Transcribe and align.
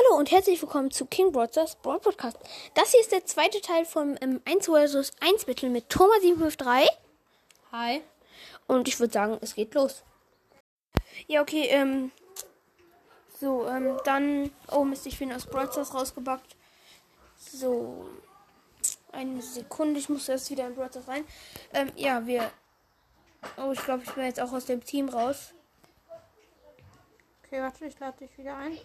Hallo 0.00 0.18
und 0.18 0.30
herzlich 0.30 0.62
willkommen 0.62 0.90
zu 0.90 1.04
King 1.04 1.32
Brothers 1.32 1.76
Brawl 1.76 1.98
Podcast. 1.98 2.38
Das 2.74 2.92
hier 2.92 3.00
ist 3.00 3.12
der 3.12 3.26
zweite 3.26 3.60
Teil 3.60 3.84
vom 3.84 4.16
ähm, 4.20 4.40
1 4.44 4.66
vs 4.66 5.12
1 5.20 5.44
Battle 5.44 5.68
mit 5.68 5.92
Thomas753. 5.92 6.86
Hi. 7.72 8.00
Und 8.66 8.88
ich 8.88 8.98
würde 8.98 9.12
sagen, 9.12 9.38
es 9.40 9.54
geht 9.54 9.74
los. 9.74 10.02
Ja, 11.26 11.42
okay, 11.42 11.66
ähm. 11.68 12.12
So, 13.40 13.66
ähm, 13.68 13.98
dann. 14.04 14.50
Oh 14.70 14.84
Mist, 14.84 15.06
ich 15.06 15.18
bin 15.18 15.32
aus 15.32 15.42
Stars 15.42 15.92
rausgebackt. 15.92 16.56
So. 17.36 18.08
Eine 19.12 19.42
Sekunde, 19.42 19.98
ich 19.98 20.08
muss 20.08 20.28
erst 20.28 20.50
wieder 20.50 20.66
in 20.66 20.74
Stars 20.74 21.08
rein. 21.08 21.24
Ähm, 21.74 21.92
ja, 21.96 22.26
wir. 22.26 22.50
Oh, 23.58 23.72
ich 23.72 23.84
glaube, 23.84 24.04
ich 24.04 24.12
bin 24.12 24.24
jetzt 24.24 24.40
auch 24.40 24.52
aus 24.52 24.66
dem 24.66 24.82
Team 24.82 25.08
raus. 25.08 25.52
Okay, 27.44 27.60
warte, 27.60 27.84
ich 27.84 27.98
lade 27.98 28.18
dich 28.18 28.38
wieder 28.38 28.56
ein. 28.56 28.78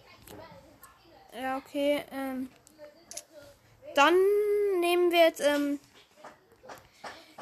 Ja, 1.40 1.56
okay. 1.58 2.04
Ähm, 2.12 2.50
dann 3.94 4.14
nehmen 4.80 5.10
wir 5.10 5.20
jetzt. 5.20 5.40
Ähm, 5.40 5.80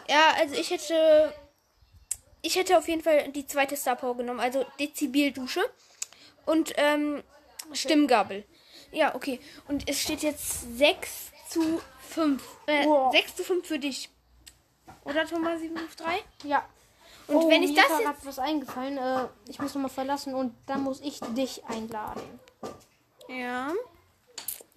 ja, 0.09 0.33
also 0.39 0.55
ich 0.55 0.71
hätte. 0.71 1.33
Ich 2.43 2.57
hätte 2.57 2.77
auf 2.77 2.89
jeden 2.89 3.03
Fall 3.03 3.33
die 3.33 3.47
zweite 3.47 3.75
Star 3.75 3.97
Power 3.97 4.19
genommen, 4.19 4.41
also 4.41 4.67
Dezibel-Dusche. 4.79 5.63
Und 6.45 6.75
ähm, 6.77 7.23
Stimmgabel. 7.73 8.45
Ja, 8.93 9.15
okay. 9.15 9.41
Und 9.67 9.89
es 9.89 10.03
steht 10.03 10.23
jetzt 10.23 10.77
6 10.77 11.33
zu 11.49 11.81
5. 12.11 12.43
Äh, 12.67 12.87
Wow. 12.87 13.13
6 13.13 13.37
zu 13.37 13.45
5 13.45 13.67
für 13.67 13.79
dich. 13.79 14.11
Oder 15.05 15.27
Thomas 15.27 15.59
753? 15.61 16.25
Ja. 16.45 16.69
Und 17.27 17.37
oh, 17.37 17.49
wenn 17.51 17.63
ich 17.63 17.71
mir 17.71 17.83
das 17.89 17.99
jetzt. 17.99 18.27
was 18.27 18.39
eingefallen. 18.39 18.99
Äh, 18.99 19.29
ich 19.49 19.59
muss 19.59 19.75
nochmal 19.75 19.91
verlassen 19.91 20.35
und 20.35 20.55
dann 20.67 20.83
muss 20.83 21.01
ich 21.01 21.21
dich 21.35 21.65
einladen. 21.65 22.23
Ja. 23.29 23.73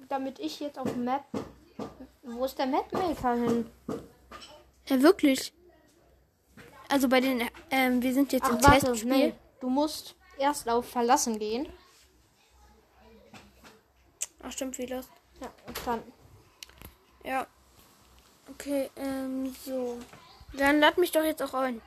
Damit 0.10 0.40
ich 0.40 0.60
jetzt 0.60 0.80
auf 0.80 0.96
Map. 0.96 1.24
Wo 2.24 2.46
ist 2.46 2.58
der 2.58 2.66
Mapmaker 2.66 3.36
hin? 3.36 3.70
Ja, 4.88 5.02
wirklich. 5.02 5.54
Also 6.90 7.10
bei 7.10 7.20
den. 7.20 7.48
Ähm, 7.72 8.02
wir 8.02 8.14
sind 8.14 8.32
jetzt 8.32 8.46
Ach, 8.46 8.52
im 8.52 8.64
warte, 8.64 8.86
Testspiel. 8.88 9.12
nee. 9.12 9.34
Du 9.60 9.70
musst 9.70 10.16
erst 10.38 10.70
auf 10.70 10.88
Verlassen 10.90 11.40
gehen. 11.40 11.68
Ach, 14.44 14.52
stimmt, 14.52 14.78
wie 14.78 14.86
los. 14.86 15.06
Ja, 15.42 15.52
und 15.68 15.78
dann. 15.86 16.04
Ja. 17.24 17.48
Okay, 18.50 18.90
ähm, 18.96 19.54
so. 19.66 19.98
Dann 20.54 20.80
lad 20.80 20.98
mich 20.98 21.12
doch 21.12 21.24
jetzt 21.24 21.42
auch 21.44 21.54
ein. 21.54 21.82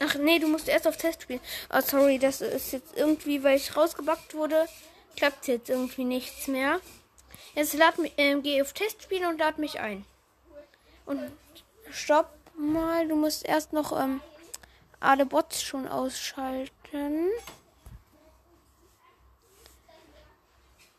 Ach 0.00 0.14
nee, 0.16 0.38
du 0.38 0.48
musst 0.48 0.68
erst 0.68 0.86
auf 0.86 0.96
Test 0.96 1.22
spielen. 1.22 1.40
Oh, 1.72 1.80
sorry, 1.80 2.18
das 2.18 2.40
ist 2.40 2.72
jetzt 2.72 2.96
irgendwie, 2.96 3.42
weil 3.42 3.56
ich 3.56 3.76
rausgebackt 3.76 4.34
wurde, 4.34 4.68
klappt 5.16 5.46
jetzt 5.48 5.70
irgendwie 5.70 6.04
nichts 6.04 6.46
mehr. 6.48 6.80
Jetzt 7.54 7.74
lad 7.74 7.98
mich, 7.98 8.12
ähm, 8.16 8.42
geh 8.42 8.60
auf 8.60 8.72
Test 8.72 9.02
spielen 9.02 9.26
und 9.26 9.38
lad 9.38 9.58
mich 9.58 9.80
ein. 9.80 10.04
Und 11.06 11.20
stopp 11.90 12.30
mal, 12.56 13.06
du 13.06 13.16
musst 13.16 13.44
erst 13.44 13.72
noch 13.72 13.98
ähm, 13.98 14.20
alle 15.00 15.26
Bots 15.26 15.62
schon 15.62 15.86
ausschalten. 15.86 17.28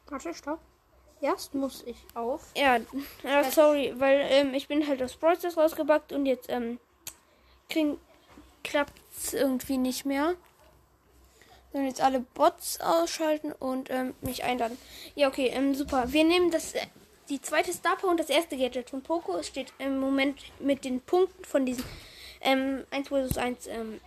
Warte, 0.07 0.33
stopp. 0.33 0.59
Erst 1.21 1.55
muss 1.55 1.83
ich 1.85 1.97
auf. 2.13 2.51
Ja, 2.55 2.77
ja 3.23 3.43
sorry, 3.51 3.93
weil 3.97 4.27
ähm, 4.29 4.53
ich 4.53 4.67
bin 4.67 4.87
halt 4.87 5.01
aus 5.01 5.13
Stars 5.13 5.57
rausgebackt 5.57 6.11
und 6.11 6.25
jetzt 6.25 6.49
ähm, 6.49 6.79
klappt 8.63 8.93
es 9.17 9.33
irgendwie 9.33 9.77
nicht 9.77 10.05
mehr. 10.05 10.35
Dann 11.75 11.87
jetzt 11.87 11.99
alle 11.99 12.21
Bots 12.21 12.79
ausschalten 12.79 13.51
und 13.51 13.89
ähm, 13.89 14.13
mich 14.21 14.45
einladen. 14.45 14.77
Ja, 15.13 15.27
okay, 15.27 15.47
ähm, 15.47 15.75
super. 15.75 16.05
Wir 16.13 16.23
nehmen 16.23 16.49
das 16.49 16.73
äh, 16.73 16.79
die 17.27 17.41
zweite 17.41 17.73
Star 17.73 17.97
Power 17.97 18.11
und 18.11 18.19
das 18.21 18.29
erste 18.29 18.55
Gadget 18.55 18.89
von 18.89 19.01
Poco. 19.01 19.35
Es 19.35 19.47
steht 19.47 19.73
im 19.77 19.99
Moment 19.99 20.39
mit 20.59 20.85
den 20.85 21.01
Punkten 21.01 21.43
von 21.43 21.65
diesen 21.65 21.83
ähm, 22.39 22.85
1 22.91 23.09
vs 23.09 23.37
1 23.37 23.67
ähm, 23.67 23.99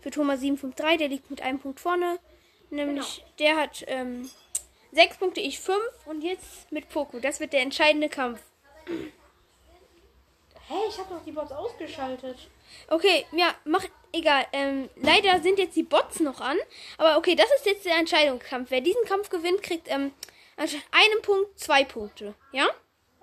für 0.00 0.12
Thomas 0.12 0.38
753. 0.38 0.98
Der 0.98 1.08
liegt 1.08 1.28
mit 1.28 1.42
einem 1.42 1.58
Punkt 1.58 1.80
vorne. 1.80 2.20
Nämlich 2.70 3.24
der 3.40 3.56
hat 3.56 3.82
ähm, 3.88 4.30
6 4.92 5.16
Punkte, 5.16 5.40
ich 5.40 5.58
5 5.58 5.76
und 6.06 6.22
jetzt 6.22 6.70
mit 6.70 6.88
Poco. 6.88 7.18
Das 7.18 7.40
wird 7.40 7.52
der 7.52 7.62
entscheidende 7.62 8.08
Kampf. 8.08 8.38
Hey, 10.68 10.82
ich 10.88 10.98
habe 11.00 11.14
doch 11.14 11.24
die 11.24 11.32
Bots 11.32 11.50
ausgeschaltet. 11.50 12.48
Okay, 12.88 13.26
ja, 13.32 13.54
mach 13.64 13.84
egal. 14.12 14.46
Ähm, 14.52 14.88
leider 14.96 15.40
sind 15.40 15.58
jetzt 15.58 15.76
die 15.76 15.82
Bots 15.82 16.20
noch 16.20 16.40
an. 16.40 16.56
Aber 16.98 17.16
okay, 17.18 17.34
das 17.34 17.46
ist 17.56 17.66
jetzt 17.66 17.84
der 17.84 17.96
Entscheidungskampf. 17.96 18.70
Wer 18.70 18.80
diesen 18.80 19.04
Kampf 19.04 19.30
gewinnt, 19.30 19.62
kriegt 19.62 19.88
ähm, 19.90 20.12
anstatt 20.56 20.82
einem 20.90 21.22
Punkt 21.22 21.58
zwei 21.58 21.84
Punkte. 21.84 22.34
Ja? 22.52 22.68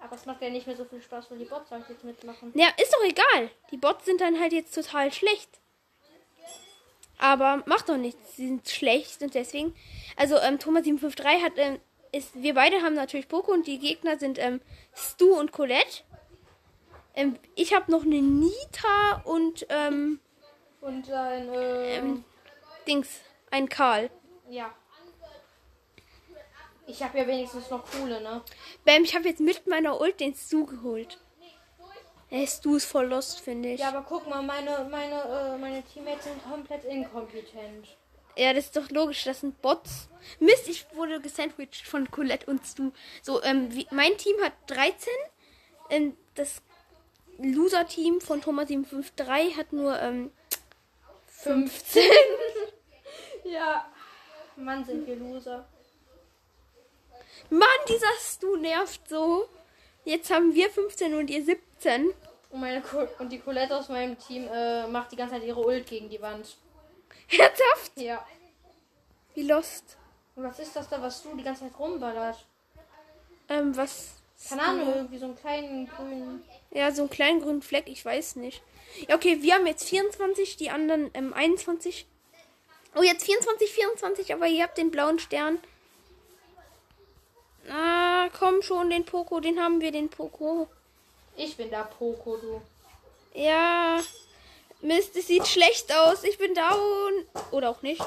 Aber 0.01 0.15
es 0.15 0.25
macht 0.25 0.41
ja 0.41 0.49
nicht 0.49 0.67
mehr 0.67 0.75
so 0.75 0.85
viel 0.85 1.01
Spaß, 1.01 1.29
weil 1.29 1.39
die 1.39 1.45
Bots 1.45 1.71
halt 1.71 1.85
jetzt 1.89 2.03
mitmachen. 2.03 2.51
Ja, 2.55 2.67
ist 2.81 2.93
doch 2.93 3.03
egal. 3.03 3.49
Die 3.71 3.77
Bots 3.77 4.05
sind 4.05 4.21
dann 4.21 4.39
halt 4.39 4.53
jetzt 4.53 4.73
total 4.73 5.11
schlecht. 5.11 5.49
Aber 7.17 7.63
macht 7.65 7.89
doch 7.89 7.97
nichts. 7.97 8.38
Sie 8.38 8.47
sind 8.47 8.67
schlecht 8.69 9.21
und 9.21 9.35
deswegen. 9.35 9.75
Also, 10.15 10.38
ähm, 10.38 10.57
Thomas 10.57 10.85
753 10.85 11.43
hat, 11.43 11.53
ähm, 11.57 11.79
ist, 12.13 12.41
wir 12.41 12.53
beide 12.53 12.81
haben 12.81 12.95
natürlich 12.95 13.27
Poco 13.27 13.51
und 13.51 13.67
die 13.67 13.77
Gegner 13.77 14.17
sind 14.17 14.39
ähm, 14.39 14.61
Stu 14.95 15.33
und 15.33 15.51
Colette. 15.51 16.03
Ähm, 17.15 17.37
ich 17.55 17.73
habe 17.73 17.91
noch 17.91 18.03
eine 18.03 18.21
Nita 18.21 19.21
und 19.25 19.65
ähm, 19.69 20.19
Und 20.81 21.11
ein, 21.11 21.49
äh, 21.53 21.97
ähm, 21.97 22.23
Dings, 22.87 23.19
ein 23.51 23.67
Karl. 23.69 24.09
ja. 24.49 24.73
Ich 26.87 27.03
habe 27.03 27.19
ja 27.19 27.27
wenigstens 27.27 27.69
noch 27.69 27.83
coole, 27.91 28.19
ne? 28.19 28.41
Bam, 28.83 29.03
ich 29.03 29.15
habe 29.15 29.29
jetzt 29.29 29.39
mit 29.41 29.67
meiner 29.67 30.01
Ult 30.01 30.19
den 30.19 30.33
Stu 30.33 30.65
geholt. 30.65 31.19
Der 32.31 32.47
Stu 32.47 32.77
ist 32.77 32.85
voll 32.85 33.05
lost, 33.05 33.41
finde 33.41 33.69
ich. 33.73 33.79
Ja, 33.79 33.89
aber 33.89 34.01
guck 34.01 34.27
mal, 34.27 34.41
meine, 34.41 34.87
meine, 34.89 35.21
äh, 35.21 35.57
meine 35.59 35.83
Teammates 35.83 36.23
sind 36.23 36.43
komplett 36.43 36.83
inkompetent. 36.85 37.95
Ja, 38.35 38.53
das 38.53 38.65
ist 38.65 38.75
doch 38.75 38.89
logisch, 38.89 39.23
das 39.23 39.41
sind 39.41 39.61
Bots. 39.61 40.09
Mist, 40.39 40.67
ich 40.67 40.87
wurde 40.95 41.21
gesandwiched 41.21 41.85
von 41.85 42.09
Colette 42.09 42.49
und 42.49 42.65
Stu. 42.65 42.91
So, 43.21 43.41
ähm, 43.43 43.71
wie, 43.75 43.87
mein 43.91 44.17
Team 44.17 44.35
hat 44.41 44.53
13. 44.67 45.13
Ähm, 45.91 46.17
das 46.33 46.63
Loser-Team 47.41 48.22
von 48.22 48.41
Thomas 48.41 48.67
753 48.67 49.57
hat 49.57 49.73
nur 49.73 50.00
ähm, 50.00 50.31
15. 51.27 52.03
Ja. 53.45 53.85
Mann, 54.57 54.85
sind 54.85 55.07
wir 55.07 55.16
Loser. 55.16 55.66
Mann, 57.50 57.67
dieser 57.88 58.11
Stu 58.19 58.57
nervt 58.57 59.07
so. 59.09 59.47
Jetzt 60.05 60.29
haben 60.31 60.53
wir 60.53 60.69
15 60.69 61.16
und 61.16 61.29
ihr 61.29 61.44
17. 61.44 62.13
Und, 62.51 62.59
meine 62.59 62.81
Co 62.81 63.07
und 63.19 63.31
die 63.31 63.39
Colette 63.39 63.75
aus 63.75 63.89
meinem 63.89 64.17
Team 64.19 64.47
äh, 64.51 64.88
macht 64.88 65.11
die 65.11 65.16
ganze 65.16 65.35
Zeit 65.35 65.44
ihre 65.44 65.66
Ult 65.66 65.88
gegen 65.88 66.09
die 66.09 66.21
Wand. 66.21 66.57
Herzhaft? 67.27 67.94
Ja. 67.95 68.25
Wie 69.33 69.44
lost. 69.44 69.97
Und 70.35 70.44
was 70.44 70.59
ist 70.59 70.75
das 70.75 70.89
da, 70.89 71.01
was 71.01 71.23
du 71.23 71.35
die 71.35 71.44
ganze 71.44 71.61
Zeit 71.61 71.79
rumballert? 71.79 72.45
Ähm, 73.47 73.75
was? 73.75 74.16
Keine 74.47 74.63
Ahnung, 74.63 74.94
irgendwie 74.95 75.17
so 75.17 75.25
einen 75.25 75.35
kleinen 75.35 75.88
grünen. 75.88 76.44
Ja, 76.72 76.91
so 76.91 77.03
einen 77.03 77.09
kleinen 77.09 77.41
grünen 77.41 77.62
Fleck, 77.62 77.88
ich 77.88 78.03
weiß 78.03 78.35
nicht. 78.35 78.62
Ja, 79.07 79.16
okay, 79.16 79.41
wir 79.41 79.56
haben 79.56 79.68
jetzt 79.68 79.88
24, 79.88 80.57
die 80.57 80.69
anderen 80.69 81.12
ähm, 81.13 81.34
21. 81.34 82.06
Oh, 82.96 83.02
jetzt 83.02 83.25
24, 83.25 83.72
24, 83.72 84.34
aber 84.34 84.47
ihr 84.47 84.63
habt 84.63 84.78
den 84.78 84.91
blauen 84.91 85.19
Stern. 85.19 85.59
Ah, 87.69 88.30
komm 88.38 88.62
schon, 88.62 88.90
den 88.90 89.06
Poco, 89.06 89.40
den 89.40 89.62
haben 89.62 89.80
wir, 89.81 89.91
den 89.91 90.09
Poco. 90.09 90.68
Ich 91.35 91.56
bin 91.56 91.69
da 91.69 91.84
Poco, 91.84 92.38
du. 92.38 92.62
Ja. 93.34 94.01
Mist, 94.81 95.16
es 95.16 95.28
sieht 95.28 95.47
schlecht 95.47 95.94
aus. 95.94 96.24
Ich 96.24 96.38
bin 96.38 96.53
down. 96.53 97.25
Oder 97.51 97.69
auch 97.69 97.81
nicht. 97.81 98.03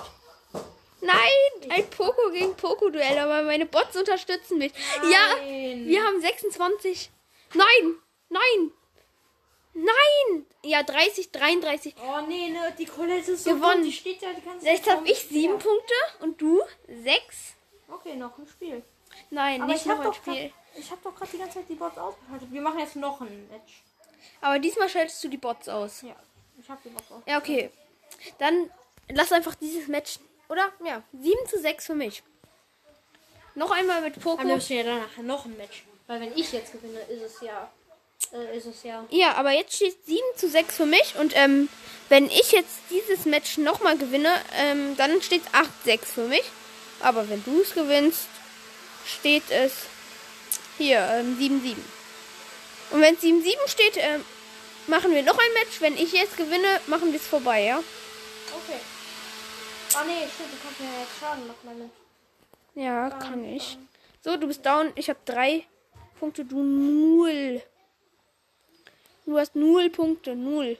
Nein, 1.00 1.70
ein 1.70 1.88
Poco 1.90 2.30
gegen 2.30 2.54
Poco-Duell, 2.54 3.18
aber 3.18 3.42
meine 3.42 3.66
Bots 3.66 3.96
unterstützen 3.96 4.58
mich. 4.58 4.72
Ja, 5.10 5.36
Nein. 5.36 5.86
wir 5.86 6.02
haben 6.04 6.20
26. 6.20 7.10
Nein, 7.54 7.96
nein, 8.32 8.72
nein. 9.74 10.46
Ja, 10.64 10.82
30, 10.82 11.30
33. 11.30 11.94
Oh 12.00 12.20
nee, 12.28 12.50
ne, 12.50 12.74
die 12.78 12.86
Colette 12.86 13.32
ist 13.32 13.44
so 13.44 13.54
Gewonnen. 13.54 13.78
gut, 13.78 13.86
Die 13.86 13.92
steht 13.92 14.22
ja 14.22 14.32
die 14.32 14.42
ganze 14.42 14.66
Jetzt 14.66 14.88
habe 14.90 15.06
ich 15.08 15.18
sieben 15.24 15.58
Punkte 15.58 15.94
und 16.20 16.40
du 16.40 16.60
sechs. 17.02 17.54
Okay, 17.88 18.16
noch 18.16 18.36
ein 18.38 18.46
Spiel. 18.46 18.82
Nein, 19.30 19.62
Aber 19.62 19.72
nicht 19.72 19.82
ich 19.82 19.86
noch 19.86 19.98
habe 19.98 20.08
ein 20.08 20.14
Spiel. 20.14 20.34
grad- 20.48 20.52
ich 20.74 20.90
hab 20.90 21.02
doch 21.02 21.14
gerade 21.14 21.30
die 21.32 21.38
ganze 21.38 21.54
Zeit 21.58 21.68
die 21.68 21.74
Bots 21.74 21.98
ausgeschaltet. 21.98 22.50
Wir 22.50 22.60
machen 22.62 22.78
jetzt 22.78 22.96
noch 22.96 23.20
ein 23.20 23.48
Match. 23.50 23.82
Aber 24.40 24.58
diesmal 24.58 24.88
schaltest 24.88 25.22
du 25.22 25.28
die 25.28 25.36
Bots 25.36 25.68
aus. 25.68 26.00
Ja, 26.02 26.16
ich 26.60 26.68
habe 26.70 26.80
die 26.84 26.88
Bots 26.88 27.10
aus. 27.12 27.22
Ja, 27.26 27.38
okay. 27.38 27.70
Dann 28.38 28.70
lass 29.10 29.32
einfach 29.32 29.54
dieses 29.56 29.88
Match. 29.88 30.18
Oder? 30.48 30.72
Ja, 30.84 31.02
7 31.12 31.46
zu 31.48 31.58
6 31.60 31.86
für 31.86 31.94
mich. 31.94 32.22
Noch 33.54 33.70
einmal 33.70 34.00
mit 34.00 34.16
Dann 34.16 34.22
Poco. 34.22 34.44
müssen 34.44 34.70
wir 34.76 34.84
danach 34.84 35.16
noch 35.18 35.44
ein 35.44 35.56
Match. 35.58 35.84
Weil 36.06 36.20
wenn 36.20 36.36
ich 36.36 36.50
jetzt 36.52 36.72
gewinne, 36.72 37.00
ist 37.00 37.22
es 37.22 37.40
ja. 37.42 37.70
Äh, 38.32 38.56
ist 38.56 38.66
es 38.66 38.82
ja. 38.82 39.04
Ja, 39.10 39.34
aber 39.34 39.52
jetzt 39.52 39.74
steht 39.74 39.96
7 40.06 40.18
zu 40.36 40.48
6 40.48 40.76
für 40.76 40.86
mich. 40.86 41.14
Und 41.18 41.36
ähm, 41.36 41.68
wenn 42.08 42.26
ich 42.26 42.52
jetzt 42.52 42.78
dieses 42.90 43.24
Match 43.26 43.58
nochmal 43.58 43.96
gewinne, 43.96 44.34
ähm, 44.56 44.96
dann 44.96 45.22
steht 45.22 45.42
es 45.44 45.88
8-6 45.88 46.04
für 46.04 46.26
mich. 46.26 46.44
Aber 47.00 47.28
wenn 47.28 47.42
du 47.44 47.60
es 47.60 47.74
gewinnst, 47.74 48.28
steht 49.06 49.50
es 49.50 49.86
hier 50.78 50.98
ähm, 51.12 51.36
7-7. 51.38 51.76
Und 52.90 53.00
wenn 53.00 53.14
es 53.14 53.22
7-7 53.22 53.68
steht, 53.68 53.96
ähm, 53.96 54.24
machen 54.86 55.14
wir 55.14 55.22
noch 55.22 55.38
ein 55.38 55.52
Match. 55.54 55.80
Wenn 55.80 55.96
ich 55.96 56.12
jetzt 56.12 56.36
gewinne, 56.36 56.80
machen 56.86 57.12
wir 57.12 57.18
es 57.18 57.26
vorbei, 57.26 57.64
ja? 57.64 57.78
Okay. 57.78 58.78
Ah 59.94 60.04
nee, 60.06 60.26
stimmt, 60.34 60.52
du 60.52 60.56
kannst 60.62 60.80
mir 60.80 60.86
ja 60.86 61.00
jetzt 61.00 61.18
Schaden 61.20 61.46
machen. 61.46 61.90
Ja, 62.74 63.10
kann 63.10 63.44
ich. 63.44 63.78
So, 64.24 64.36
du 64.36 64.46
bist 64.46 64.64
down. 64.64 64.92
Ich 64.94 65.10
habe 65.10 65.18
drei 65.24 65.66
Punkte, 66.18 66.44
du 66.44 66.62
null. 66.62 67.62
Du 69.24 69.38
hast 69.38 69.54
null 69.54 69.90
Punkte, 69.90 70.34
null. 70.34 70.78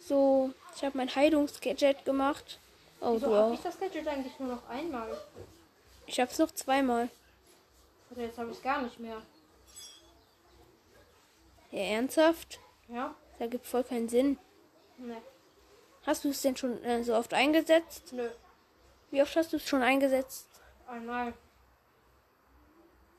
So, 0.00 0.52
ich 0.76 0.84
habe 0.84 0.96
mein 0.96 1.12
Heilungsgadget 1.14 2.04
gemacht. 2.04 2.60
Oh, 3.00 3.14
Wieso 3.14 3.26
du 3.26 3.34
hab 3.34 3.44
auch. 3.46 3.54
ich 3.54 3.60
das 3.60 3.78
Gadget 3.78 4.06
eigentlich 4.06 4.38
nur 4.38 4.54
noch 4.54 4.68
einmal? 4.68 5.08
Ich 6.06 6.20
hab's 6.20 6.38
noch 6.38 6.52
zweimal. 6.52 7.10
Oder 8.10 8.22
jetzt 8.22 8.38
habe 8.38 8.50
ich 8.50 8.56
es 8.56 8.62
gar 8.62 8.82
nicht 8.82 9.00
mehr. 9.00 9.20
Ja, 11.72 11.80
ernsthaft? 11.80 12.60
Ja? 12.88 13.14
Da 13.38 13.48
gibt 13.48 13.66
voll 13.66 13.82
keinen 13.82 14.08
Sinn. 14.08 14.38
Ne. 14.96 15.16
Hast 16.04 16.24
du 16.24 16.28
es 16.28 16.40
denn 16.40 16.56
schon 16.56 16.82
äh, 16.84 17.02
so 17.02 17.14
oft 17.16 17.34
eingesetzt? 17.34 18.12
Nö. 18.12 18.30
Wie 19.10 19.20
oft 19.20 19.34
hast 19.34 19.52
du 19.52 19.56
es 19.56 19.68
schon 19.68 19.82
eingesetzt? 19.82 20.46
Einmal. 20.86 21.34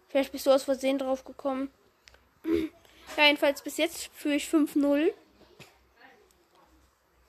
Vielleicht 0.07 0.31
bist 0.31 0.45
du 0.45 0.51
aus 0.51 0.63
Versehen 0.63 0.97
drauf 0.97 1.25
gekommen. 1.25 1.69
Ja, 3.17 3.25
jedenfalls 3.25 3.61
bis 3.61 3.77
jetzt 3.77 4.07
führe 4.13 4.35
ich 4.35 4.45
5-0. 4.47 5.13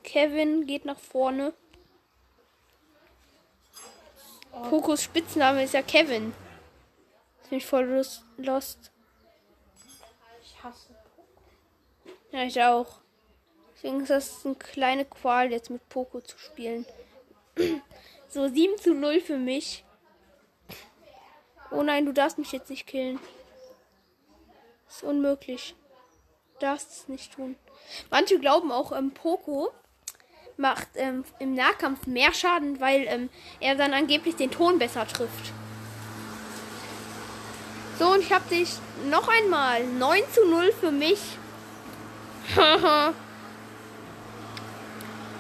Kevin 0.02 0.66
geht 0.66 0.84
nach 0.84 0.98
vorne. 0.98 1.52
Kokos 4.70 5.02
Spitzname 5.02 5.64
ist 5.64 5.74
ja 5.74 5.82
Kevin. 5.82 6.32
Das 7.40 7.48
bin 7.48 7.58
ich 7.58 7.66
voll 7.66 7.84
lust- 7.84 8.24
lost. 8.36 8.90
Ich 10.42 10.62
hasse. 10.62 10.94
Ja, 12.32 12.42
ich 12.44 12.60
auch. 12.62 13.00
Deswegen 13.74 14.00
ist 14.00 14.10
das 14.10 14.44
eine 14.44 14.56
kleine 14.56 15.04
Qual, 15.04 15.52
jetzt 15.52 15.70
mit 15.70 15.88
Poco 15.88 16.20
zu 16.20 16.36
spielen. 16.38 16.84
So, 18.28 18.48
7 18.48 18.76
zu 18.78 18.92
0 18.94 19.20
für 19.20 19.38
mich. 19.38 19.84
Oh 21.70 21.82
nein, 21.82 22.04
du 22.06 22.12
darfst 22.12 22.38
mich 22.38 22.50
jetzt 22.52 22.70
nicht 22.70 22.86
killen. 22.86 23.20
Ist 24.88 25.02
unmöglich. 25.02 25.74
Du 26.54 26.66
darfst 26.66 26.90
es 26.90 27.08
nicht 27.08 27.34
tun. 27.34 27.56
Manche 28.10 28.38
glauben 28.38 28.72
auch, 28.72 28.92
ähm, 28.92 29.12
Poco 29.12 29.70
macht 30.56 30.88
ähm, 30.96 31.24
im 31.38 31.54
Nahkampf 31.54 32.06
mehr 32.06 32.32
Schaden, 32.32 32.80
weil 32.80 33.06
ähm, 33.06 33.28
er 33.60 33.76
dann 33.76 33.94
angeblich 33.94 34.36
den 34.36 34.50
Ton 34.50 34.78
besser 34.78 35.06
trifft. 35.06 35.52
So, 37.98 38.12
und 38.12 38.20
ich 38.20 38.32
hab 38.32 38.48
dich 38.48 38.70
noch 39.10 39.28
einmal. 39.28 39.84
9 39.84 40.22
zu 40.32 40.46
0 40.46 40.72
für 40.72 40.90
mich. 40.90 41.20
Haha. 42.56 43.12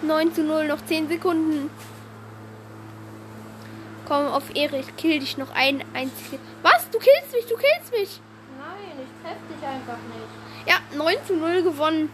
9 0.02 0.34
zu 0.34 0.42
0, 0.42 0.68
noch 0.68 0.84
10 0.84 1.08
Sekunden. 1.08 1.70
Komm 4.06 4.26
auf 4.26 4.54
Ehre, 4.54 4.78
ich 4.78 4.96
kill 4.96 5.20
dich 5.20 5.36
noch 5.36 5.50
ein 5.50 5.84
einziges. 5.94 6.40
Was? 6.62 6.88
Du 6.90 6.98
killst 6.98 7.32
mich, 7.32 7.46
du 7.46 7.56
killst 7.56 7.92
mich. 7.92 8.20
Dich 9.50 9.66
einfach 9.66 9.98
nicht. 10.08 10.66
Ja, 10.66 10.76
9 10.96 11.16
zu 11.26 11.34
0 11.36 11.62
gewonnen. 11.62 12.10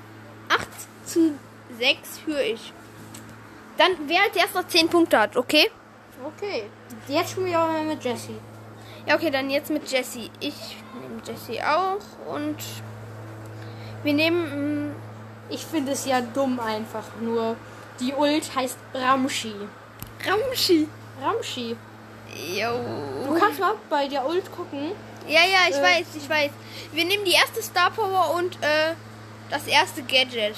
8 0.49 0.69
zu 1.05 1.33
6 1.79 2.19
für 2.19 2.41
ich. 2.41 2.73
Dann, 3.77 3.93
wer 4.07 4.23
als 4.23 4.37
erster 4.37 4.67
10 4.67 4.89
Punkte 4.89 5.19
hat, 5.19 5.37
okay? 5.37 5.71
Okay. 6.25 6.65
Jetzt 7.09 7.33
spielen 7.33 7.47
wir 7.47 7.59
aber 7.59 7.73
mal 7.73 7.85
mit 7.85 8.05
Jessie. 8.05 8.39
Ja, 9.07 9.17
okay, 9.17 9.31
dann 9.31 9.51
jetzt 9.51 9.71
mit 9.71 9.91
Jesse. 9.91 10.31
Ich 10.41 10.77
nehme 10.95 11.21
Jesse 11.27 11.61
auch 11.69 12.33
und 12.35 12.57
wir 14.03 14.15
nehmen. 14.15 14.89
mm, 14.89 14.95
Ich 15.51 15.65
finde 15.67 15.93
es 15.93 16.07
ja 16.07 16.21
dumm 16.21 16.59
einfach 16.61 17.05
nur. 17.21 17.57
Die 18.01 18.13
Ult 18.15 18.55
heißt 18.57 18.79
Ramschi. 18.95 19.55
Ramschi. 20.27 20.89
Ramschi. 21.21 21.77
Jo. 22.35 22.81
Du 23.27 23.39
kannst 23.39 23.61
mal 23.61 23.75
bei 23.91 24.09
der 24.09 24.27
Ult 24.27 24.51
gucken. 24.51 24.93
Ja, 25.27 25.45
ja, 25.45 25.59
ich 25.69 25.77
Äh. 25.77 25.83
weiß, 25.83 26.07
ich 26.17 26.29
weiß. 26.29 26.51
Wir 26.93 27.05
nehmen 27.05 27.25
die 27.25 27.33
erste 27.33 27.63
Star 27.63 27.91
Power 27.91 28.35
und 28.35 28.57
äh, 28.63 28.95
das 29.51 29.67
erste 29.67 30.03
Gadget. 30.03 30.57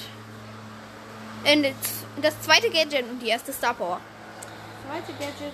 Äh, 1.43 1.61
z- 1.61 1.73
das 2.21 2.41
zweite 2.41 2.69
Gadget 2.69 3.03
und 3.09 3.19
die 3.19 3.29
erste 3.29 3.53
Star 3.53 3.73
Power. 3.73 4.01
Zweite 4.87 5.13
Gadget. 5.13 5.53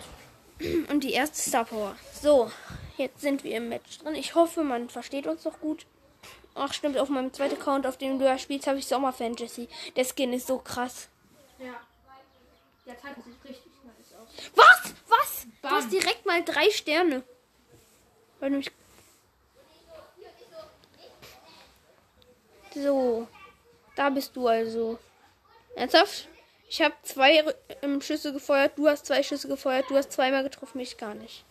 Und 0.90 1.04
die 1.04 1.12
erste 1.14 1.38
Star 1.50 1.66
Power. 1.66 1.96
So, 2.22 2.50
jetzt 2.98 3.20
sind 3.22 3.44
wir 3.44 3.58
im 3.58 3.70
Match 3.70 3.98
drin. 3.98 4.14
Ich 4.16 4.36
hoffe, 4.36 4.64
man 4.64 4.88
versteht 4.88 5.26
uns 5.28 5.44
doch 5.44 5.60
gut. 5.60 5.86
Ach, 6.56 6.72
stimmt, 6.72 6.98
auf 7.00 7.10
meinem 7.10 7.34
zweiten 7.34 7.56
Account, 7.60 7.88
auf 7.88 7.98
dem 7.98 8.20
du 8.20 8.26
ja 8.26 8.38
spielst, 8.38 8.68
habe 8.68 8.78
ich 8.78 8.86
Sommerfan 8.86 9.36
Jesse. 9.36 9.68
Der 9.96 10.06
Skin 10.06 10.32
ist 10.32 10.46
so 10.48 10.60
krass. 10.60 11.08
Ja. 11.60 11.74
Der 12.86 13.02
Teil 13.02 13.16
sieht 13.26 13.50
richtig 13.50 13.72
nice 13.84 14.14
aus. 14.22 14.30
Was? 14.56 14.94
Was? 15.10 15.42
Du 15.44 15.50
Bam. 15.68 15.72
hast 15.72 15.92
direkt 15.92 16.26
mal 16.28 16.44
drei 16.44 16.70
Sterne. 16.70 17.24
Weil 18.40 18.52
du 18.52 18.58
mich. 18.58 18.72
So. 22.74 23.28
Da 23.96 24.10
bist 24.10 24.36
du 24.36 24.48
also. 24.48 25.00
Ernsthaft? 25.76 26.28
Ich 26.70 26.82
habe 26.82 26.96
zwei 27.04 27.44
ähm, 27.82 28.02
Schüsse 28.02 28.34
gefeuert, 28.34 28.78
du 28.78 28.88
hast 28.88 29.06
zwei 29.06 29.22
Schüsse 29.22 29.48
gefeuert, 29.48 29.90
du 29.90 29.96
hast 29.96 30.12
zweimal 30.12 30.44
getroffen, 30.44 30.80
ich 30.80 30.98
gar 30.98 31.14
nicht. 31.14 31.46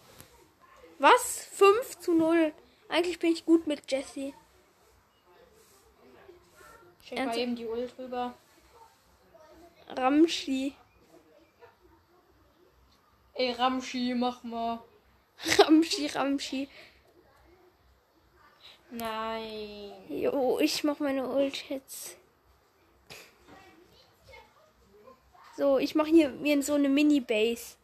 Was? 0.98 1.46
5 1.52 2.00
zu 2.00 2.12
0. 2.14 2.52
Eigentlich 2.88 3.19
bin 3.19 3.32
ich 3.32 3.44
gut 3.44 3.66
mit 3.66 3.90
Jesse. 3.90 4.32
Schick 7.02 7.19
mal 7.19 7.19
Ernsthaft? 7.19 7.38
eben 7.38 7.56
die 7.56 7.66
Ult 7.66 7.96
rüber. 7.98 8.34
Ramschi. 9.88 10.74
Ey, 13.34 13.52
Ramschi, 13.52 14.14
mach 14.14 14.42
mal. 14.42 14.82
Ramschi, 15.58 16.06
Ramschi. 16.06 16.69
Nein. 18.92 19.90
Jo, 20.10 20.58
ich 20.60 20.84
mach 20.84 20.98
meine 21.00 21.26
Ult 21.26 21.68
jetzt. 21.70 22.16
So, 25.56 25.78
ich 25.78 25.94
mache 25.94 26.10
hier 26.10 26.28
mir 26.28 26.62
so 26.62 26.74
eine 26.74 26.90
Mini-Base. 26.90 27.76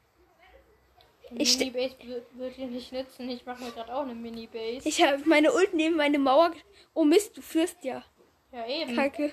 Ich 1.31 1.59
Mini-Base 1.59 1.97
wird 2.35 2.57
dir 2.59 2.67
nicht 2.67 2.93
nützen. 2.93 3.29
Ich 3.31 3.45
mache 3.47 3.65
mir 3.65 3.71
gerade 3.73 3.95
auch 3.95 4.03
eine 4.03 4.15
Mini-Base. 4.15 4.87
Ich 4.87 5.03
habe 5.03 5.23
meine 5.25 5.53
Ult 5.53 5.73
neben 5.73 5.97
meine 5.97 6.19
Mauer. 6.19 6.53
Oh 6.93 7.05
Mist, 7.05 7.37
du 7.39 7.41
führst 7.41 7.83
ja. 7.83 8.05
Ja, 8.53 8.67
eben. 8.67 8.95
Kacke. 8.95 9.33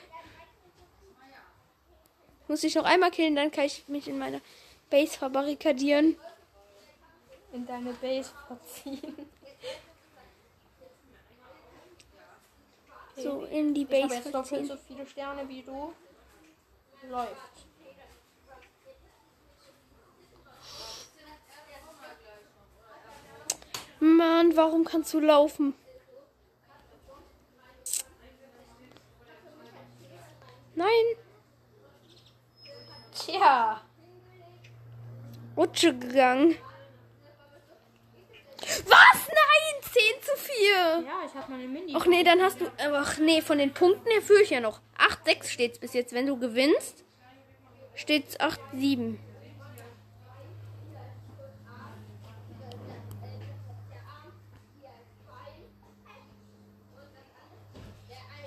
Muss 2.47 2.63
ich 2.63 2.75
noch 2.75 2.85
einmal 2.85 3.11
killen, 3.11 3.35
dann 3.35 3.51
kann 3.51 3.65
ich 3.65 3.85
mich 3.87 4.07
in 4.07 4.17
meiner 4.17 4.39
Base 4.89 5.17
verbarrikadieren. 5.17 6.15
In 7.51 7.65
deine 7.65 7.91
Base 7.93 8.31
verziehen. 8.47 9.29
So, 13.15 13.43
in 13.45 13.73
die 13.73 13.83
Ich 13.83 13.87
habe 13.87 14.07
Base 14.07 14.15
jetzt 14.15 14.33
doppelt 14.33 14.67
so 14.67 14.77
viele 14.77 15.05
Sterne 15.05 15.47
wie 15.47 15.61
du. 15.61 15.93
Läuft. 17.09 17.67
Mann, 23.99 24.55
warum 24.55 24.83
kannst 24.83 25.13
du 25.13 25.19
laufen? 25.19 25.73
Nein, 30.75 31.15
Tja. 33.25 33.81
Rutsche 35.55 35.97
gegangen. 35.97 36.55
Was? 38.87 39.27
Nein, 39.27 39.81
10 39.81 40.01
zu 40.23 40.35
4. 40.37 40.67
Ja, 41.05 41.25
ich 41.25 41.33
habe 41.35 41.51
meine 41.51 41.67
Mini. 41.67 41.93
Ach 41.95 42.05
nee, 42.05 42.23
dann 42.23 42.41
hast 42.41 42.59
du. 42.61 42.65
Ach 42.93 43.17
nee, 43.17 43.41
von 43.41 43.57
den 43.57 43.73
Punkten 43.73 44.09
her 44.09 44.21
führe 44.21 44.41
ich 44.41 44.49
ja 44.49 44.59
noch. 44.59 44.79
8-6 44.97 45.47
steht's 45.49 45.79
bis 45.79 45.93
jetzt. 45.93 46.13
Wenn 46.13 46.25
du 46.25 46.37
gewinnst, 46.39 47.03
steht's 47.93 48.39
8-7. 48.39 49.17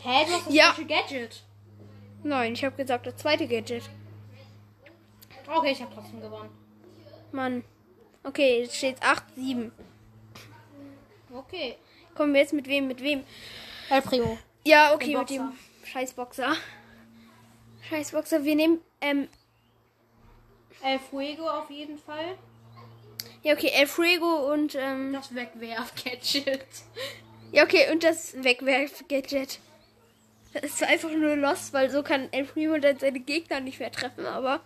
Hä, 0.03 0.25
du 0.27 0.33
hast 0.33 0.47
das 0.47 0.55
Ja. 0.55 0.65
falsche 0.73 0.87
Gadget. 0.87 1.43
Nein, 2.23 2.53
ich 2.55 2.65
habe 2.65 2.77
gesagt, 2.77 3.07
das 3.07 3.17
zweite 3.17 3.47
Gadget. 3.47 3.89
Okay, 5.47 5.73
ich 5.73 5.83
habe 5.83 5.93
trotzdem 5.95 6.21
gewonnen. 6.21 6.51
Mann. 7.33 7.65
Okay, 8.25 8.61
jetzt 8.63 8.77
steht's 8.77 9.01
8-7. 9.03 9.71
Okay. 11.39 11.77
Kommen 12.15 12.35
wir 12.35 12.41
jetzt 12.41 12.53
mit 12.53 12.67
wem? 12.67 12.89
Mit 12.89 13.01
wem? 13.01 13.23
El 13.91 14.03
Primo. 14.03 14.39
Ja, 14.65 14.93
okay, 14.93 15.17
mit 15.17 15.31
dem 15.31 15.47
Boxer. 15.47 15.53
Scheißboxer. 15.85 16.57
Scheißboxer. 17.89 18.45
Wir 18.45 18.57
nehmen, 18.57 18.81
ähm, 19.01 19.29
El 20.83 20.99
Fuego 20.99 21.49
auf 21.49 21.71
jeden 21.71 21.99
Fall. 21.99 22.37
ja, 23.43 23.55
okay, 23.55 23.71
El 23.75 23.87
Fuego 23.87 24.53
und, 24.53 24.75
ähm, 24.75 25.13
Das 25.13 25.35
Wegwerf-Gadget. 25.35 26.67
ja, 27.53 27.63
okay, 27.65 27.91
und 27.93 28.03
das 28.03 28.35
Wegwerf-Gadget. 28.43 29.61
Das 30.55 30.65
ist 30.65 30.83
einfach 30.83 31.11
nur 31.11 31.37
lost, 31.37 31.73
weil 31.73 31.89
so 31.91 32.03
kann 32.03 32.29
El 32.33 32.45
Primo 32.45 32.79
dann 32.79 32.99
seine 32.99 33.21
Gegner 33.21 33.61
nicht 33.61 33.79
mehr 33.79 33.93
treffen, 33.93 34.27
aber 34.27 34.61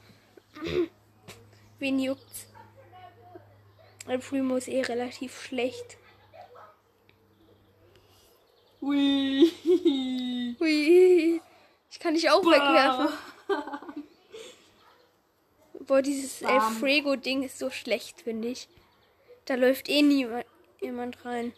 wen 1.79 1.99
juckt's? 1.99 2.47
El 4.09 4.19
Primo 4.19 4.57
ist 4.57 4.69
eh 4.69 4.81
relativ 4.83 5.41
schlecht. 5.43 5.99
Ui. 8.83 9.51
Hui. 10.59 11.41
Ich 11.91 11.99
kann 12.01 12.15
dich 12.15 12.29
auch 12.31 12.43
wegwerfen. 12.45 13.09
Boah, 15.87 16.03
dieses 16.03 16.41
Bam. 16.41 16.51
Alfrego-Ding 16.51 17.43
ist 17.45 17.59
so 17.59 17.71
schlecht, 17.71 18.23
finde 18.23 18.49
ich. 18.49 18.69
Da 19.45 19.55
läuft 19.55 19.89
eh 19.89 20.03
niemand 20.03 20.47
jemand 20.81 21.25
rein. 21.25 21.53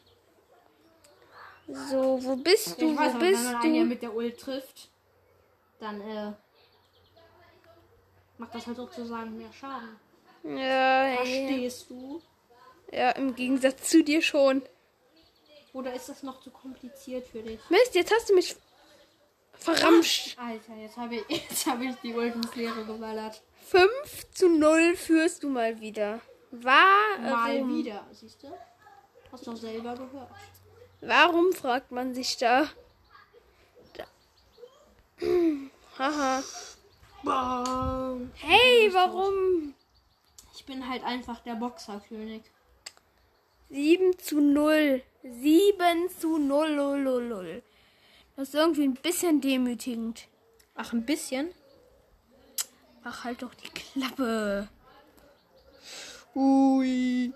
So, 1.66 2.22
wo 2.22 2.36
bist 2.36 2.80
du? 2.80 2.92
Ich 2.92 2.98
weiß, 2.98 3.14
wo 3.14 3.20
wenn 3.20 3.30
bist 3.30 3.44
man 3.44 3.56
einen 3.56 3.74
ja 3.74 3.82
du? 3.82 3.88
mit 3.88 4.02
der 4.02 4.14
Ult 4.14 4.38
trifft, 4.38 4.90
dann 5.80 6.00
äh, 6.02 6.32
macht 8.36 8.54
das 8.54 8.66
halt 8.66 8.76
sozusagen 8.76 9.36
mehr 9.38 9.52
Schaden. 9.52 9.96
Ja, 10.42 11.08
ja, 11.08 11.16
Verstehst 11.16 11.88
du? 11.88 12.20
ja, 12.92 13.10
im 13.12 13.34
Gegensatz 13.34 13.88
zu 13.88 14.04
dir 14.04 14.20
schon. 14.20 14.62
Oder 15.74 15.92
ist 15.92 16.08
das 16.08 16.22
noch 16.22 16.40
zu 16.40 16.50
kompliziert 16.50 17.26
für 17.26 17.42
dich? 17.42 17.58
Mist, 17.68 17.94
jetzt 17.96 18.14
hast 18.14 18.30
du 18.30 18.34
mich 18.34 18.54
verramscht. 19.54 20.38
Alter, 20.38 20.76
jetzt 20.76 20.96
habe 20.96 21.16
ich, 21.16 21.24
jetzt 21.28 21.66
hab 21.66 21.80
ich 21.80 21.96
die 21.96 22.14
Ult 22.14 22.34
ins 22.36 22.54
Leere 22.54 22.84
geballert. 22.84 23.42
5 23.66 23.90
zu 24.32 24.48
0 24.48 24.94
führst 24.94 25.42
du 25.42 25.50
mal 25.50 25.80
wieder. 25.80 26.20
Warum? 26.52 27.24
Mal 27.24 27.68
wieder, 27.68 28.06
siehst 28.12 28.44
du? 28.44 28.56
Hast 29.32 29.46
du 29.46 29.50
doch 29.50 29.58
selber 29.58 29.96
gehört. 29.96 30.30
Warum 31.00 31.52
fragt 31.52 31.90
man 31.90 32.14
sich 32.14 32.36
da? 32.36 32.68
da. 33.94 34.04
Haha. 35.98 36.42
Bam. 37.24 38.30
Hey, 38.36 38.90
warum? 38.92 39.74
Ich 40.54 40.64
bin 40.64 40.88
halt 40.88 41.02
einfach 41.02 41.40
der 41.40 41.56
Boxerkönig. 41.56 42.42
7 43.70 44.16
zu 44.20 44.40
0. 44.40 45.02
7 45.24 46.10
zu 46.20 46.38
0, 46.38 46.76
0, 46.76 47.02
0, 47.02 47.28
0. 47.28 47.62
Das 48.36 48.48
ist 48.48 48.54
irgendwie 48.54 48.84
ein 48.84 48.94
bisschen 48.94 49.40
demütigend. 49.40 50.28
Ach, 50.74 50.92
ein 50.92 51.06
bisschen? 51.06 51.50
Ach, 53.04 53.24
halt 53.24 53.42
doch 53.42 53.54
die 53.54 53.68
Klappe. 53.70 54.68
Ui. 56.34 57.32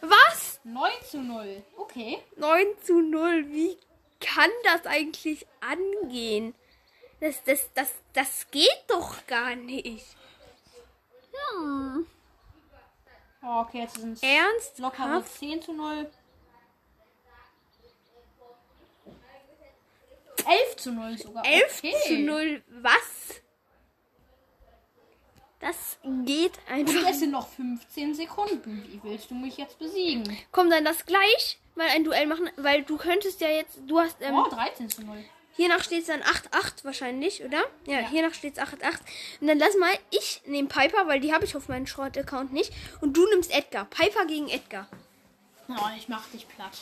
Was? 0.00 0.60
9 0.64 0.90
zu 1.10 1.20
0. 1.20 1.62
Okay. 1.76 2.18
9 2.36 2.66
zu 2.82 3.00
0. 3.00 3.46
Wie 3.50 3.76
kann 4.20 4.50
das 4.64 4.86
eigentlich 4.86 5.46
angehen? 5.60 6.54
Das, 7.20 7.42
das, 7.44 7.68
das, 7.74 7.92
das 8.14 8.50
geht 8.50 8.84
doch 8.88 9.26
gar 9.26 9.54
nicht. 9.54 10.06
Hm. 11.32 12.06
Oh, 13.42 13.60
okay, 13.60 13.80
jetzt 13.80 13.96
sind 13.96 14.14
es 14.14 14.22
Ernst? 14.22 14.78
lockere 14.78 15.22
10 15.24 15.60
zu 15.62 15.72
0. 15.74 16.10
11 20.46 20.76
zu 20.76 20.92
0 20.92 21.18
sogar. 21.18 21.44
11 21.46 21.78
okay. 21.78 21.94
zu 22.06 22.18
0. 22.18 22.62
Was? 22.82 23.40
Das 25.60 25.98
geht 26.26 26.52
Und 26.68 26.72
einfach. 26.74 27.08
es 27.10 27.20
sind 27.20 27.30
noch 27.30 27.48
15 27.48 28.14
Sekunden. 28.14 28.84
Wie 28.86 29.00
willst 29.02 29.30
du 29.30 29.34
mich 29.34 29.56
jetzt 29.56 29.78
besiegen? 29.78 30.36
Komm, 30.52 30.68
dann 30.68 30.84
das 30.84 31.06
gleich 31.06 31.58
mal 31.74 31.88
ein 31.88 32.04
Duell 32.04 32.26
machen, 32.26 32.50
weil 32.56 32.82
du 32.82 32.98
könntest 32.98 33.40
ja 33.40 33.48
jetzt, 33.48 33.78
du 33.86 33.98
hast, 33.98 34.16
ähm, 34.20 34.34
Oh, 34.34 34.46
13 34.48 34.90
zu 34.90 35.02
0. 35.02 35.24
hiernach 35.56 35.82
steht 35.82 36.02
es 36.02 36.08
dann 36.08 36.20
8-8 36.22 36.84
wahrscheinlich, 36.84 37.42
oder? 37.42 37.62
Ja, 37.86 37.98
hiernach 37.98 38.34
steht 38.34 38.58
es 38.58 38.62
8-8. 38.62 39.00
Und 39.40 39.46
dann 39.46 39.58
lass 39.58 39.74
mal, 39.78 39.92
ich 40.10 40.42
nehme 40.44 40.68
Piper, 40.68 41.06
weil 41.08 41.20
die 41.20 41.32
habe 41.32 41.46
ich 41.46 41.56
auf 41.56 41.68
meinem 41.68 41.86
Schrott-Account 41.86 42.52
nicht. 42.52 42.70
Und 43.00 43.16
du 43.16 43.26
nimmst 43.30 43.50
Edgar. 43.50 43.86
Piper 43.86 44.26
gegen 44.26 44.48
Edgar. 44.48 44.86
Oh, 45.70 45.88
ich 45.96 46.08
mach 46.08 46.28
dich 46.28 46.46
platt. 46.46 46.76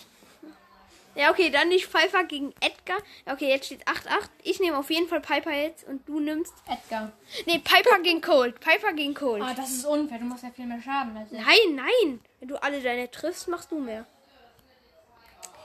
Ja, 1.14 1.30
okay, 1.30 1.50
dann 1.50 1.68
nicht 1.68 1.92
Piper 1.92 2.24
gegen 2.24 2.54
Edgar. 2.60 2.96
Okay, 3.26 3.48
jetzt 3.50 3.66
steht 3.66 3.86
8-8. 3.86 4.30
Ich 4.44 4.60
nehme 4.60 4.78
auf 4.78 4.88
jeden 4.90 5.08
Fall 5.08 5.20
Piper 5.20 5.52
jetzt 5.52 5.84
und 5.86 6.08
du 6.08 6.20
nimmst. 6.20 6.54
Edgar. 6.66 7.12
Nee, 7.46 7.58
Piper 7.58 7.98
gegen 8.02 8.22
Cold. 8.22 8.58
Piper 8.60 8.92
gegen 8.94 9.12
Cold. 9.14 9.42
Ah, 9.42 9.52
das 9.54 9.70
ist 9.72 9.84
unfair. 9.84 10.18
Du 10.18 10.24
machst 10.24 10.42
ja 10.42 10.50
viel 10.50 10.66
mehr 10.66 10.80
Schaden 10.80 11.14
als 11.16 11.30
ich. 11.30 11.38
Nein, 11.38 11.74
nein. 11.74 12.20
Wenn 12.40 12.48
du 12.48 12.62
alle 12.62 12.80
deine 12.80 13.10
triffst, 13.10 13.46
machst 13.48 13.70
du 13.70 13.78
mehr. 13.78 14.06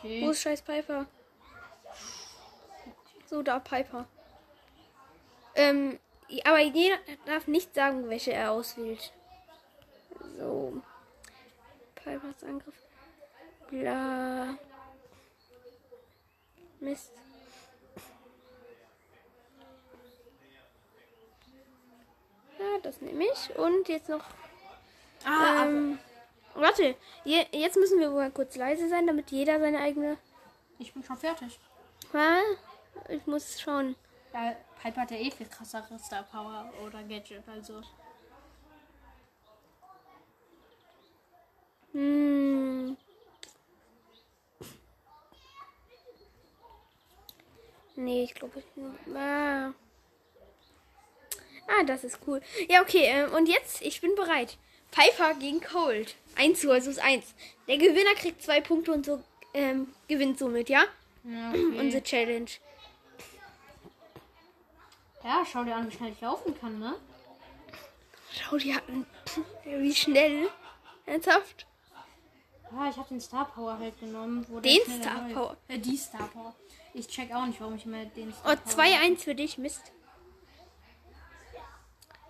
Wo 0.01 0.07
Okay. 0.07 0.29
ist 0.29 0.41
scheiß 0.41 0.61
Piper? 0.63 1.05
So, 3.29 3.41
da 3.41 3.59
Piper. 3.59 4.05
Ähm, 5.55 5.97
aber 6.43 6.59
jeder 6.59 6.97
darf 7.25 7.47
nicht 7.47 7.73
sagen, 7.73 8.09
welche 8.09 8.33
er 8.33 8.51
auswählt. 8.51 9.11
So. 10.37 10.81
Pipers 11.95 12.43
Angriff. 12.43 12.75
Bla. 13.69 14.57
Mist. 16.79 17.11
Ja, 22.59 22.79
das 22.81 23.01
nehme 23.01 23.23
ich. 23.25 23.55
Und 23.57 23.87
jetzt 23.87 24.09
noch. 24.09 24.23
Ah, 25.25 25.63
Ähm, 25.65 25.99
warte. 26.55 26.95
Je, 27.23 27.45
jetzt 27.51 27.77
müssen 27.77 27.99
wir 27.99 28.11
wohl 28.11 28.29
kurz 28.31 28.55
leise 28.55 28.87
sein, 28.89 29.05
damit 29.07 29.31
jeder 29.31 29.59
seine 29.59 29.79
eigene. 29.79 30.17
ich 30.79 30.93
bin 30.93 31.03
schon 31.03 31.17
fertig. 31.17 31.59
Ha? 32.13 32.39
Ich 33.09 33.25
muss 33.27 33.59
schauen. 33.59 33.95
Ja, 34.33 34.55
Piper 34.81 35.01
hat 35.01 35.11
ja 35.11 35.17
eh 35.17 35.31
viel 35.31 35.47
krassere 35.47 35.99
Star 35.99 36.23
Power 36.23 36.71
oder 36.85 37.03
Gadget, 37.03 37.47
also. 37.47 37.81
Nee, 48.07 48.23
ich 48.23 48.33
glaube. 48.35 48.63
Ah. 49.13 49.73
ah, 51.67 51.83
das 51.85 52.05
ist 52.05 52.19
cool. 52.25 52.41
Ja, 52.69 52.81
okay. 52.81 53.03
ähm, 53.03 53.33
und 53.33 53.49
jetzt, 53.49 53.81
ich 53.81 53.99
bin 53.99 54.15
bereit. 54.15 54.57
Piper 54.91 55.33
gegen 55.33 55.59
Cold. 55.59 56.15
1 56.37 56.61
zu, 56.61 56.71
also 56.71 56.89
ist 56.89 56.99
1. 56.99 57.35
Der 57.67 57.77
Gewinner 57.77 58.13
kriegt 58.15 58.41
zwei 58.41 58.61
Punkte 58.61 58.93
und 58.93 59.05
so 59.05 59.21
ähm, 59.53 59.93
gewinnt 60.07 60.39
somit, 60.39 60.69
ja? 60.69 60.85
Ja, 61.25 61.51
Unsere 61.53 61.97
okay. 61.97 62.01
Challenge. 62.03 62.51
ja, 65.25 65.45
schau 65.51 65.65
dir 65.65 65.75
an, 65.75 65.91
wie 65.91 65.95
schnell 65.97 66.13
ich 66.13 66.21
laufen 66.21 66.57
kann, 66.57 66.79
ne? 66.79 66.95
Schau 68.31 68.55
dir 68.55 68.81
an. 68.87 69.05
Wie 69.65 69.93
schnell. 69.93 70.47
Ernsthaft? 71.05 71.66
Ah, 72.75 72.89
ich 72.89 72.97
habe 72.97 73.07
den 73.09 73.21
Star 73.21 73.45
Power 73.45 73.77
halt 73.79 73.99
genommen. 73.99 74.45
Wo 74.49 74.59
Den 74.59 74.81
Star. 75.01 75.27
Power? 75.33 75.57
Äh, 75.67 75.79
die 75.79 75.97
Star 75.97 76.27
Power. 76.27 76.53
Ich 76.93 77.07
check 77.07 77.33
auch 77.33 77.45
nicht, 77.45 77.59
warum 77.61 77.75
ich 77.75 77.85
immer 77.85 78.05
den 78.05 78.33
Star 78.33 78.53
Oh, 78.53 78.55
Power. 78.55 78.83
2-1 78.85 79.19
für 79.19 79.35
dich, 79.35 79.57
Mist. 79.57 79.91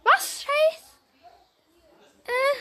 Was? 0.04 0.44
Scheiß? 0.44 0.84
Äh. 2.26 2.58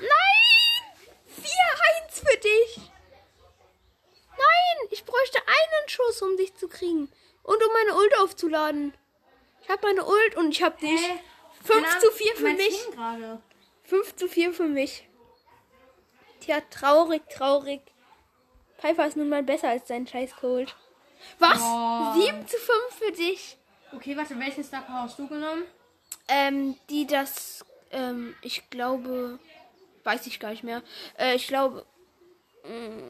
Nein! 0.00 1.08
4-1 1.42 2.24
für 2.24 2.38
dich. 2.38 2.76
Nein, 4.30 4.88
ich 4.90 5.04
bräuchte 5.04 5.38
einen 5.46 5.88
Schuss, 5.88 6.22
um 6.22 6.36
dich 6.36 6.54
zu 6.56 6.68
kriegen. 6.68 7.10
Und 7.42 7.62
um 7.64 7.72
meine 7.72 7.96
Ult 7.98 8.16
aufzuladen. 8.20 8.94
Ich 9.68 9.72
habe 9.74 9.86
meine 9.86 10.02
Ult 10.02 10.36
und 10.36 10.50
ich 10.50 10.62
habe 10.62 10.80
dich. 10.80 10.98
Hä? 10.98 11.20
5 11.62 11.68
Keine 11.68 12.00
zu 12.00 12.06
Ahnung, 12.06 12.16
4 12.16 12.36
für 12.36 12.52
mich. 12.54 12.82
Team 12.84 12.94
gerade. 12.94 13.42
5 13.84 14.16
zu 14.16 14.28
4 14.28 14.52
für 14.54 14.64
mich. 14.64 15.08
Tja, 16.40 16.62
traurig, 16.70 17.20
traurig. 17.28 17.82
Piper 18.78 19.06
ist 19.06 19.18
nun 19.18 19.28
mal 19.28 19.42
besser 19.42 19.68
als 19.68 19.86
sein 19.86 20.06
scheiß 20.06 20.36
Cold. 20.36 20.74
Was? 21.38 21.58
Boah. 21.58 22.14
7 22.16 22.48
zu 22.48 22.56
5 22.56 22.78
für 22.98 23.12
dich. 23.12 23.58
Okay, 23.94 24.16
warte, 24.16 24.38
welchen 24.38 24.64
Star 24.64 24.80
Power 24.80 25.02
hast 25.02 25.18
du 25.18 25.28
genommen? 25.28 25.64
Ähm, 26.28 26.76
die 26.88 27.06
das, 27.06 27.62
ähm, 27.90 28.34
ich 28.40 28.70
glaube, 28.70 29.38
weiß 30.04 30.26
ich 30.28 30.40
gar 30.40 30.50
nicht 30.50 30.64
mehr. 30.64 30.82
Äh, 31.18 31.34
ich 31.34 31.46
glaube, 31.46 31.84
mh, 32.64 33.02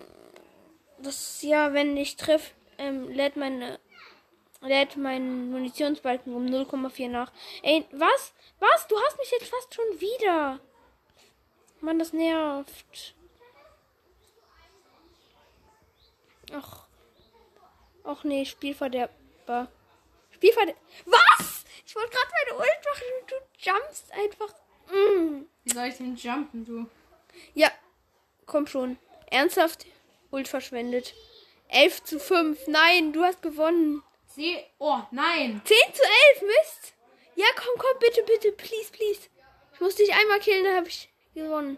das, 0.99 1.41
ja, 1.43 1.73
wenn 1.73 1.97
ich 1.97 2.17
triff, 2.17 2.53
ähm, 2.79 3.09
lädt 3.11 3.37
meine 3.37 3.79
Hat 4.61 4.97
meinen 4.97 5.53
Munitionsbalken 5.53 6.35
um 6.35 6.47
0,4 6.47 7.09
nach. 7.09 7.33
Ey, 7.63 7.87
was? 7.93 8.33
Was? 8.59 8.87
Du 8.89 8.97
hast 9.01 9.19
mich 9.19 9.31
jetzt 9.31 9.49
fast 9.49 9.75
schon 9.75 10.01
wieder. 10.01 10.61
Mann, 11.81 11.99
das 11.99 12.13
nervt. 12.13 13.15
Ach. 16.53 16.87
Ach 18.05 18.25
nee, 18.25 18.45
Spielverderber. 18.45 19.69
Spielverderber. 20.31 20.79
Was? 21.07 21.65
Ich 21.87 21.95
wollte 21.95 22.11
gerade 22.11 22.31
meine 22.47 22.59
Ult 22.59 22.85
machen 22.85 23.07
und 23.21 23.31
du 23.31 23.37
jumpst 23.59 24.13
einfach. 24.13 24.55
Mm. 24.91 25.45
Wie 25.65 25.73
soll 25.73 25.87
ich 25.87 25.97
denn 25.99 26.17
jumpen, 26.17 26.65
du? 26.65 26.87
Ja, 27.55 27.71
komm 28.47 28.67
schon. 28.67 28.99
Ernsthaft? 29.31 29.87
Ult 30.31 30.49
verschwendet. 30.49 31.15
11 31.69 32.05
zu 32.05 32.19
5. 32.19 32.67
Nein, 32.67 33.13
du 33.13 33.23
hast 33.23 33.43
gewonnen. 33.43 34.03
Sie. 34.39 34.57
Oh, 34.79 35.01
nein. 35.11 35.61
10 35.65 35.77
zu 35.95 36.03
11, 36.41 36.43
Mist. 36.43 36.95
Ja, 37.35 37.47
komm, 37.57 37.75
komm, 37.77 37.99
bitte, 37.99 38.23
bitte, 38.23 38.53
please, 38.53 38.91
please. 38.93 39.23
Ich 39.75 39.81
muss 39.81 39.97
dich 39.97 40.13
einmal 40.15 40.39
killen, 40.39 40.63
dann 40.65 40.77
habe 40.77 40.87
ich 40.89 41.09
gewonnen. 41.35 41.77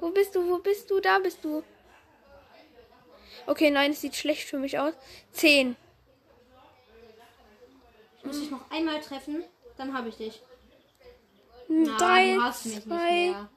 Wo 0.00 0.10
bist 0.10 0.34
du? 0.34 0.46
Wo 0.50 0.58
bist 0.58 0.90
du? 0.90 1.00
Da 1.00 1.18
bist 1.20 1.42
du. 1.42 1.64
Okay, 3.46 3.70
nein, 3.70 3.92
es 3.92 4.02
sieht 4.02 4.14
schlecht 4.14 4.46
für 4.46 4.58
mich 4.58 4.78
aus. 4.78 4.92
10. 5.32 5.74
Ich 8.18 8.24
muss 8.24 8.40
dich 8.40 8.50
noch 8.50 8.70
einmal 8.70 9.00
treffen, 9.00 9.42
dann 9.78 9.96
habe 9.96 10.10
ich 10.10 10.16
dich. 10.16 10.42
Nein, 11.68 11.96
Nein, 11.98 12.34
du 12.36 12.42
hast 12.42 12.66
mich 12.66 12.74
nicht 12.76 12.90
3, 12.90 12.94
mehr. 13.12 13.48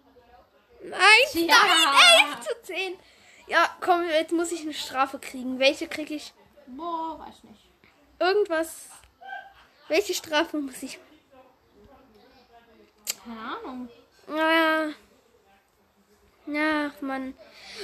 Nein, 0.81 1.45
Ja. 1.45 1.55
nein, 1.57 2.29
11 2.37 2.47
zu 2.47 2.61
10. 2.63 2.99
Ja, 3.47 3.77
komm, 3.81 4.07
jetzt 4.09 4.31
muss 4.31 4.51
ich 4.53 4.61
eine 4.61 4.73
Strafe 4.73 5.19
kriegen. 5.19 5.59
Welche 5.59 5.87
kriege 5.89 6.15
ich? 6.15 6.33
Boah, 6.67 7.19
weiß 7.19 7.43
nicht. 7.43 7.61
Irgendwas. 8.19 8.89
Welche 9.87 10.13
Strafe 10.13 10.57
muss 10.57 10.83
ich? 10.83 10.99
Keine 13.23 13.39
Ahnung. 13.39 13.89
Ja. 14.27 14.89
Ach, 16.49 17.01
Mann. 17.01 17.33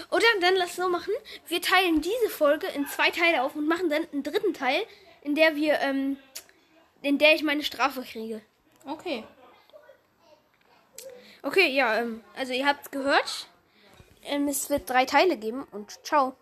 Oder 0.09 0.25
dann 0.41 0.55
lass 0.55 0.75
so 0.75 0.87
machen. 0.89 1.13
Wir 1.47 1.61
teilen 1.61 2.01
diese 2.01 2.29
Folge 2.29 2.67
in 2.67 2.87
zwei 2.87 3.09
Teile 3.11 3.43
auf 3.43 3.55
und 3.55 3.67
machen 3.67 3.89
dann 3.89 4.07
einen 4.11 4.23
dritten 4.23 4.53
Teil, 4.53 4.81
in 5.21 5.35
der 5.35 5.55
wir, 5.55 5.79
ähm, 5.81 6.17
in 7.01 7.17
der 7.17 7.35
ich 7.35 7.43
meine 7.43 7.63
Strafe 7.63 8.01
kriege. 8.01 8.41
Okay. 8.85 9.23
Okay, 11.41 11.69
ja, 11.75 11.97
ähm, 11.99 12.23
also 12.35 12.53
ihr 12.53 12.65
habt's 12.65 12.89
gehört. 12.89 13.47
Ähm, 14.23 14.47
es 14.47 14.69
wird 14.69 14.89
drei 14.89 15.05
Teile 15.05 15.37
geben 15.37 15.63
und 15.71 16.05
ciao. 16.05 16.35